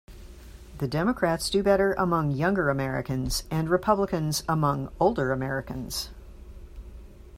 The 0.79 0.87
Democrats 0.87 1.47
do 1.51 1.61
better 1.61 1.93
among 1.93 2.31
younger 2.31 2.69
Americans 2.71 3.43
and 3.51 3.69
Republicans 3.69 4.41
among 4.49 4.91
older 4.99 5.31
Americans. 5.31 6.09